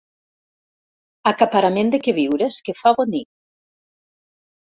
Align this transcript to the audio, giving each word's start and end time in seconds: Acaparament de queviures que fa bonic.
Acaparament 1.31 1.91
de 1.95 1.99
queviures 2.07 2.59
que 2.69 2.77
fa 2.79 2.95
bonic. 3.01 3.27